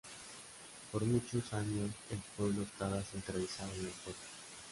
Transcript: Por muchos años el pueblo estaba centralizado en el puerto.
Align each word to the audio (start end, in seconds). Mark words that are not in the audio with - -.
Por 0.91 1.05
muchos 1.05 1.53
años 1.53 1.91
el 2.09 2.17
pueblo 2.35 2.63
estaba 2.63 3.03
centralizado 3.03 3.71
en 3.75 3.81
el 3.85 3.91
puerto. 3.91 4.23